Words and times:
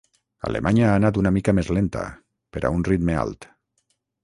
Alemanya 0.51 0.87
ha 0.91 0.95
anat 1.01 1.19
una 1.23 1.33
mica 1.35 1.55
més 1.59 1.69
lenta, 1.79 2.07
per 2.57 2.65
a 2.65 2.73
un 2.79 2.89
ritme 2.91 3.21
alt. 3.27 3.49